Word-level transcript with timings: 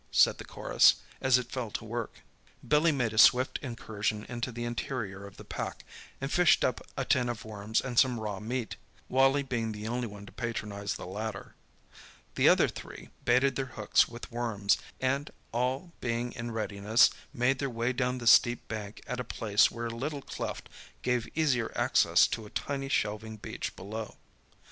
said 0.09 0.39
the 0.39 0.43
chorus, 0.43 0.95
as 1.21 1.37
it 1.37 1.51
fell 1.51 1.69
to 1.69 1.85
work. 1.85 2.21
Billy 2.67 2.91
made 2.91 3.13
a 3.13 3.19
swift 3.19 3.59
incursion 3.61 4.25
into 4.27 4.51
the 4.51 4.63
interior 4.65 5.27
of 5.27 5.37
the 5.37 5.43
pack, 5.45 5.85
and 6.19 6.31
fished 6.31 6.65
up 6.65 6.81
a 6.97 7.05
tin 7.05 7.29
of 7.29 7.45
worms 7.45 7.79
and 7.79 7.99
some 7.99 8.19
raw 8.19 8.39
meat, 8.39 8.77
Wally 9.09 9.43
being 9.43 9.73
the 9.73 9.87
only 9.87 10.07
one 10.07 10.25
to 10.25 10.31
patronize 10.31 10.95
the 10.95 11.05
latter. 11.05 11.53
The 12.33 12.49
other 12.49 12.67
three 12.67 13.09
baited 13.25 13.55
their 13.55 13.67
hooks 13.77 14.07
with 14.07 14.31
worms, 14.31 14.79
and, 14.99 15.29
all 15.51 15.91
being 16.01 16.31
in 16.31 16.49
readiness, 16.49 17.11
made 17.31 17.59
their 17.59 17.69
way 17.69 17.93
down 17.93 18.17
the 18.17 18.25
steep 18.25 18.67
bank 18.67 19.03
at 19.05 19.19
a 19.19 19.23
place 19.23 19.69
where 19.69 19.85
a 19.85 19.95
little 19.95 20.23
cleft 20.23 20.67
gave 21.03 21.29
easier 21.37 21.71
access 21.75 22.25
to 22.29 22.47
a 22.47 22.49
tiny 22.49 22.89
shelving 22.89 23.37
beach 23.37 23.75
below. 23.75 24.15